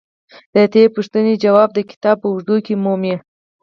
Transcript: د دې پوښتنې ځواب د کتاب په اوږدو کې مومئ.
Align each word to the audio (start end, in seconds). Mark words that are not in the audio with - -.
د 0.53 0.55
دې 0.73 0.83
پوښتنې 0.95 1.33
ځواب 1.43 1.69
د 1.73 1.79
کتاب 1.89 2.15
په 2.21 2.27
اوږدو 2.29 2.55
کې 2.65 2.73
مومئ. 2.83 3.13